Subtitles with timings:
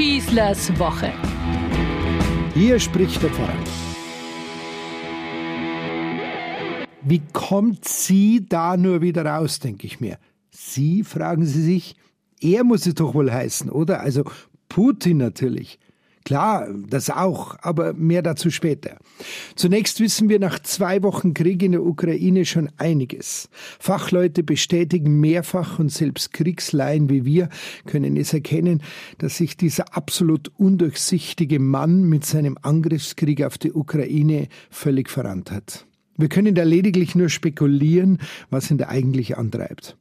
[0.00, 1.12] Schießlers Woche.
[2.54, 3.52] Hier spricht der Pfarrer.
[7.02, 10.16] Wie kommt sie da nur wieder raus, denke ich mir.
[10.50, 11.96] Sie, fragen Sie sich,
[12.40, 14.00] er muss es doch wohl heißen, oder?
[14.00, 14.24] Also
[14.70, 15.78] Putin natürlich.
[16.24, 18.98] Klar, das auch, aber mehr dazu später.
[19.56, 23.48] Zunächst wissen wir nach zwei Wochen Krieg in der Ukraine schon einiges.
[23.78, 27.48] Fachleute bestätigen mehrfach und selbst Kriegsleihen wie wir
[27.86, 28.82] können es erkennen,
[29.18, 35.86] dass sich dieser absolut undurchsichtige Mann mit seinem Angriffskrieg auf die Ukraine völlig verrannt hat.
[36.16, 38.18] Wir können da lediglich nur spekulieren,
[38.50, 39.96] was ihn da eigentlich antreibt.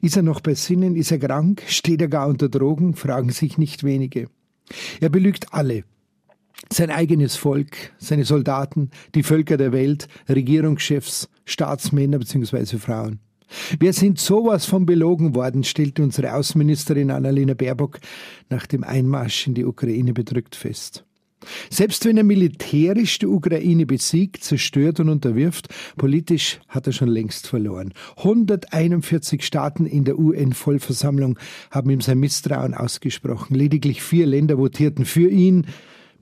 [0.00, 0.94] Ist er noch bei Sinnen?
[0.94, 1.62] Ist er krank?
[1.66, 2.94] Steht er gar unter Drogen?
[2.94, 4.28] fragen sich nicht wenige.
[5.00, 5.84] Er belügt alle.
[6.72, 12.78] Sein eigenes Volk, seine Soldaten, die Völker der Welt, Regierungschefs, Staatsmänner bzw.
[12.78, 13.20] Frauen.
[13.78, 18.00] Wir sind sowas von belogen worden, stellte unsere Außenministerin Annalena Baerbock
[18.48, 21.04] nach dem Einmarsch in die Ukraine bedrückt fest.
[21.70, 27.46] Selbst wenn er militärisch die Ukraine besiegt, zerstört und unterwirft, politisch hat er schon längst
[27.46, 27.92] verloren.
[28.18, 31.38] 141 Staaten in der UN-Vollversammlung
[31.70, 33.54] haben ihm sein Misstrauen ausgesprochen.
[33.54, 35.66] Lediglich vier Länder votierten für ihn.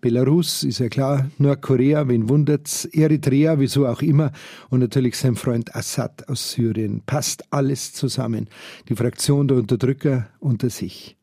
[0.00, 4.32] Belarus ist ja klar, Nordkorea, wen wundert's, Eritrea, wieso auch immer,
[4.68, 7.02] und natürlich sein Freund Assad aus Syrien.
[7.06, 8.50] Passt alles zusammen.
[8.90, 11.16] Die Fraktion der Unterdrücker unter sich.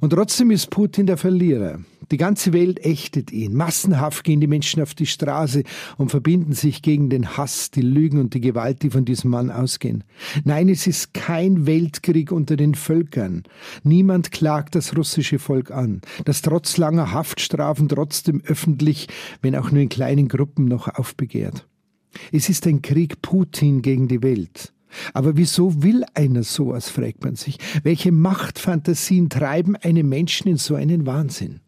[0.00, 1.80] Und trotzdem ist Putin der Verlierer.
[2.10, 3.54] Die ganze Welt ächtet ihn.
[3.54, 5.62] Massenhaft gehen die Menschen auf die Straße
[5.98, 9.50] und verbinden sich gegen den Hass, die Lügen und die Gewalt, die von diesem Mann
[9.50, 10.04] ausgehen.
[10.44, 13.42] Nein, es ist kein Weltkrieg unter den Völkern.
[13.82, 19.08] Niemand klagt das russische Volk an, das trotz langer Haftstrafen trotzdem öffentlich,
[19.42, 21.66] wenn auch nur in kleinen Gruppen noch aufbegehrt.
[22.32, 24.72] Es ist ein Krieg Putin gegen die Welt.
[25.14, 27.58] Aber wieso will einer sowas, fragt man sich.
[27.82, 31.60] Welche Machtfantasien treiben einen Menschen in so einen Wahnsinn?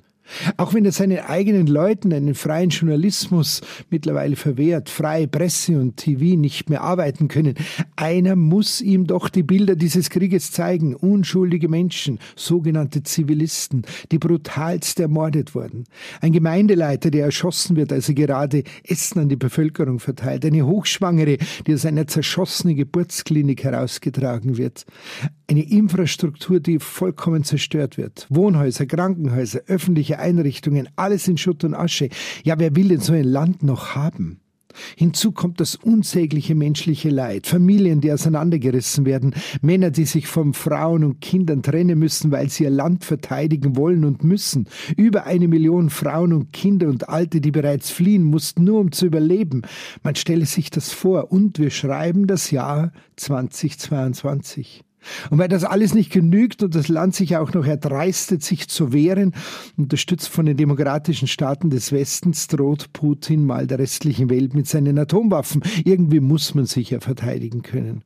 [0.56, 3.60] Auch wenn er seinen eigenen Leuten einen freien Journalismus
[3.90, 7.54] mittlerweile verwehrt, freie Presse und TV nicht mehr arbeiten können,
[7.96, 10.94] einer muss ihm doch die Bilder dieses Krieges zeigen.
[10.94, 15.84] Unschuldige Menschen, sogenannte Zivilisten, die brutalst ermordet wurden.
[16.20, 20.44] Ein Gemeindeleiter, der erschossen wird, als er gerade Essen an die Bevölkerung verteilt.
[20.44, 24.86] Eine Hochschwangere, die aus einer zerschossenen Geburtsklinik herausgetragen wird.
[25.50, 28.28] Eine Infrastruktur, die vollkommen zerstört wird.
[28.30, 32.08] Wohnhäuser, Krankenhäuser, öffentliche Einrichtungen, alles in Schutt und Asche.
[32.44, 34.38] Ja, wer will denn so ein Land noch haben?
[34.96, 41.02] Hinzu kommt das unsägliche menschliche Leid, Familien, die auseinandergerissen werden, Männer, die sich von Frauen
[41.02, 45.90] und Kindern trennen müssen, weil sie ihr Land verteidigen wollen und müssen, über eine Million
[45.90, 49.62] Frauen und Kinder und Alte, die bereits fliehen mussten, nur um zu überleben.
[50.04, 54.84] Man stelle sich das vor und wir schreiben das Jahr 2022.
[55.30, 58.92] Und weil das alles nicht genügt und das Land sich auch noch erdreistet, sich zu
[58.92, 59.34] wehren,
[59.76, 64.98] unterstützt von den demokratischen Staaten des Westens, droht Putin mal der restlichen Welt mit seinen
[64.98, 65.62] Atomwaffen.
[65.84, 68.02] Irgendwie muss man sich ja verteidigen können.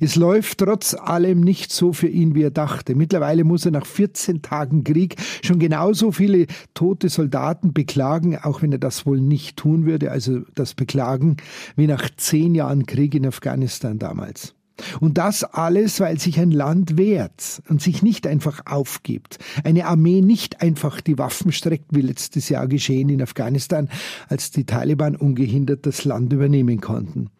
[0.00, 2.94] Es läuft trotz allem nicht so für ihn, wie er dachte.
[2.94, 8.72] Mittlerweile muss er nach 14 Tagen Krieg schon genauso viele tote Soldaten beklagen, auch wenn
[8.72, 11.36] er das wohl nicht tun würde, also das Beklagen,
[11.76, 14.54] wie nach zehn Jahren Krieg in Afghanistan damals.
[15.00, 19.38] Und das alles, weil sich ein Land wehrt und sich nicht einfach aufgibt.
[19.64, 23.88] Eine Armee nicht einfach die Waffen streckt, wie letztes Jahr geschehen in Afghanistan,
[24.28, 27.30] als die Taliban ungehindert das Land übernehmen konnten.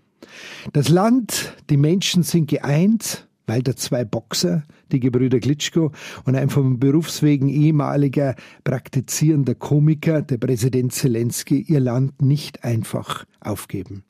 [0.73, 4.63] Das Land, die Menschen sind geeint, weil da zwei Boxer,
[4.93, 5.93] die Gebrüder Klitschko
[6.25, 14.05] und ein vom Berufswegen ehemaliger praktizierender Komiker, der Präsident Zelensky, ihr Land nicht einfach aufgeben.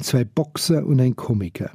[0.00, 1.72] Zwei Boxer und ein Komiker.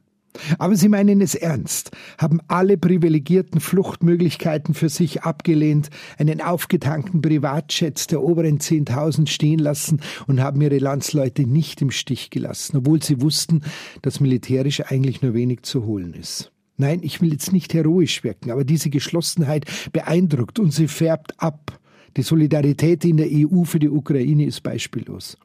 [0.58, 8.12] Aber sie meinen es ernst, haben alle privilegierten Fluchtmöglichkeiten für sich abgelehnt, einen aufgetankten Privatjet
[8.12, 13.22] der oberen 10.000 stehen lassen und haben ihre Landsleute nicht im Stich gelassen, obwohl sie
[13.22, 13.62] wussten,
[14.02, 16.52] dass militärisch eigentlich nur wenig zu holen ist.
[16.78, 21.80] Nein, ich will jetzt nicht heroisch wirken, aber diese Geschlossenheit beeindruckt und sie färbt ab.
[22.18, 25.38] Die Solidarität in der EU für die Ukraine ist beispiellos.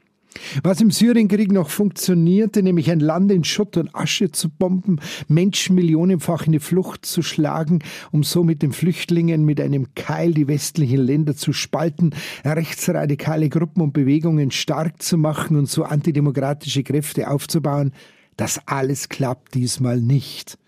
[0.62, 5.75] Was im Syrienkrieg noch funktionierte, nämlich ein Land in Schutt und Asche zu bomben, Menschen
[5.75, 7.81] millionenfach in die Flucht zu schlagen,
[8.12, 13.83] um so mit den Flüchtlingen mit einem Keil die westlichen Länder zu spalten, rechtsradikale Gruppen
[13.83, 17.93] und Bewegungen stark zu machen und so antidemokratische Kräfte aufzubauen,
[18.37, 20.59] das alles klappt diesmal nicht.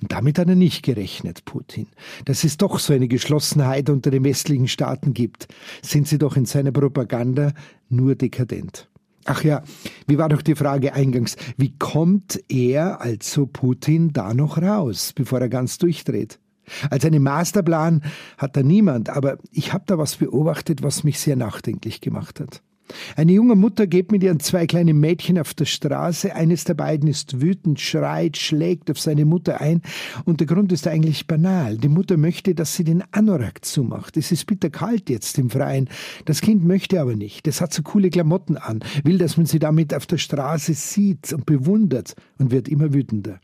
[0.00, 1.88] Und damit hat er nicht gerechnet, Putin.
[2.24, 5.48] Dass es doch so eine Geschlossenheit unter den westlichen Staaten gibt,
[5.82, 7.52] sind sie doch in seiner Propaganda
[7.88, 8.88] nur dekadent.
[9.26, 9.62] Ach ja,
[10.06, 15.40] wie war doch die Frage eingangs, wie kommt er, also Putin, da noch raus, bevor
[15.40, 16.38] er ganz durchdreht?
[16.90, 18.02] Als einen Masterplan
[18.38, 22.62] hat da niemand, aber ich habe da was beobachtet, was mich sehr nachdenklich gemacht hat.
[23.16, 26.34] Eine junge Mutter geht mit ihren zwei kleinen Mädchen auf der Straße.
[26.34, 29.82] Eines der beiden ist wütend, schreit, schlägt auf seine Mutter ein.
[30.24, 31.78] Und der Grund ist eigentlich banal.
[31.78, 34.16] Die Mutter möchte, dass sie den Anorak zumacht.
[34.16, 35.88] Es ist bitterkalt jetzt im Freien.
[36.24, 37.46] Das Kind möchte aber nicht.
[37.46, 41.32] Es hat so coole Klamotten an, will, dass man sie damit auf der Straße sieht
[41.32, 43.40] und bewundert und wird immer wütender.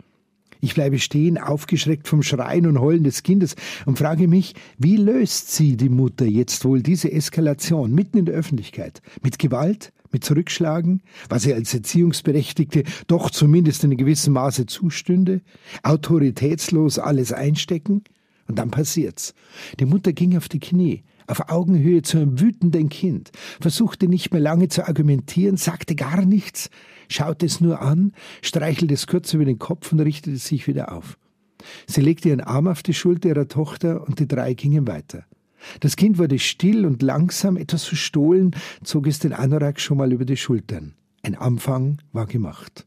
[0.65, 5.51] Ich bleibe stehen, aufgeschreckt vom Schreien und Heulen des Kindes und frage mich, wie löst
[5.51, 9.03] sie, die Mutter, jetzt wohl diese Eskalation mitten in der Öffentlichkeit?
[9.25, 9.93] Mit Gewalt?
[10.13, 11.03] Mit Zurückschlagen?
[11.29, 15.41] Was sie als Erziehungsberechtigte doch zumindest in gewissem Maße zustünde?
[15.83, 18.05] Autoritätslos alles einstecken?
[18.47, 19.35] Und dann passiert's.
[19.81, 23.31] Die Mutter ging auf die Knie, auf Augenhöhe zu einem wütenden Kind,
[23.61, 26.71] versuchte nicht mehr lange zu argumentieren, sagte gar nichts,
[27.09, 31.19] schaute es nur an, streichelte es kurz über den Kopf und richtete sich wieder auf.
[31.87, 35.25] Sie legte ihren Arm auf die Schulter ihrer Tochter und die drei gingen weiter.
[35.81, 38.51] Das Kind wurde still und langsam, etwas verstohlen,
[38.83, 40.95] zog es den Anorak schon mal über die Schultern.
[41.23, 42.87] Ein Anfang war gemacht.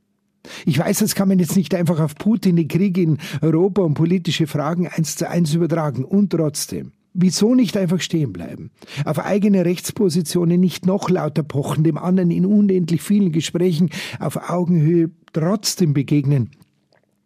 [0.65, 3.95] Ich weiß, das kann man jetzt nicht einfach auf Putin, den Krieg in Europa und
[3.95, 6.03] politische Fragen eins zu eins übertragen.
[6.03, 6.91] Und trotzdem.
[7.17, 8.71] Wieso nicht einfach stehen bleiben?
[9.05, 13.89] Auf eigene Rechtspositionen nicht noch lauter pochen, dem anderen in unendlich vielen Gesprächen
[14.19, 16.49] auf Augenhöhe trotzdem begegnen.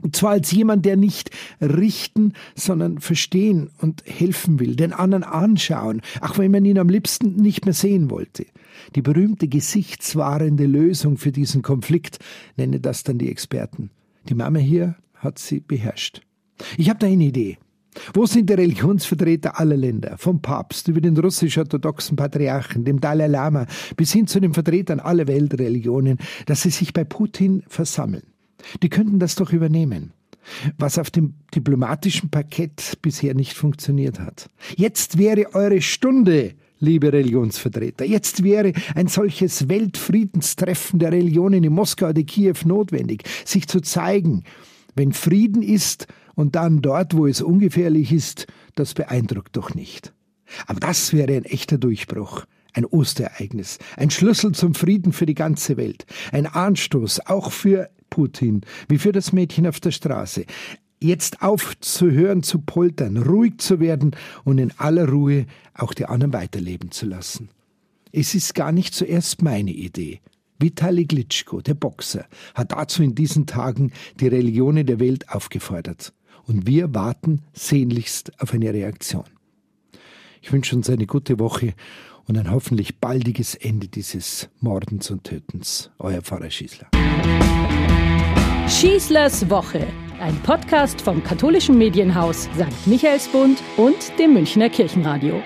[0.02, 6.02] Und zwar als jemand, der nicht richten, sondern verstehen und helfen will, den anderen anschauen,
[6.22, 8.46] auch wenn man ihn am liebsten nicht mehr sehen wollte.
[8.96, 12.20] Die berühmte gesichtswahrende Lösung für diesen Konflikt
[12.58, 13.90] nennen das dann die Experten.
[14.30, 16.22] Die Mama hier hat sie beherrscht.
[16.78, 17.58] Ich habe da eine Idee.
[18.14, 23.66] Wo sind die Religionsvertreter aller Länder, vom Papst über den russisch-orthodoxen Patriarchen, dem Dalai Lama,
[23.98, 28.24] bis hin zu den Vertretern aller Weltreligionen, dass sie sich bei Putin versammeln?
[28.84, 30.14] Die könnten das doch übernehmen
[30.78, 34.50] was auf dem diplomatischen Parkett bisher nicht funktioniert hat.
[34.76, 38.06] Jetzt wäre eure Stunde, liebe Religionsvertreter.
[38.06, 44.44] Jetzt wäre ein solches Weltfriedenstreffen der Religionen in Moskau oder Kiew notwendig, sich zu zeigen,
[44.96, 46.08] wenn Frieden ist
[46.40, 50.14] und dann dort, wo es ungefährlich ist, das beeindruckt doch nicht.
[50.68, 55.76] Aber das wäre ein echter Durchbruch, ein Osterereignis, ein Schlüssel zum Frieden für die ganze
[55.76, 60.46] Welt, ein Anstoß auch für Putin, wie für das Mädchen auf der Straße.
[61.02, 64.16] Jetzt aufzuhören zu poltern, ruhig zu werden
[64.46, 67.50] und in aller Ruhe auch die anderen weiterleben zu lassen.
[68.14, 70.22] Es ist gar nicht zuerst meine Idee.
[70.58, 73.92] Vitali Glitschko, der Boxer, hat dazu in diesen Tagen
[74.22, 76.14] die Religionen der Welt aufgefordert.
[76.50, 79.26] Und wir warten sehnlichst auf eine Reaktion.
[80.42, 81.76] Ich wünsche uns eine gute Woche
[82.26, 85.92] und ein hoffentlich baldiges Ende dieses Mordens und Tötens.
[86.00, 86.88] Euer Pfarrer Schießler.
[88.68, 89.86] Schießlers Woche,
[90.20, 92.88] ein Podcast vom katholischen Medienhaus St.
[92.88, 95.44] Michaelsbund und dem Münchner Kirchenradio.